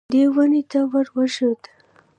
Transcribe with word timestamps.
دی 0.13 0.23
ونې 0.33 0.61
ته 0.71 0.79
ور 0.91 1.07
وښوېد. 1.15 1.61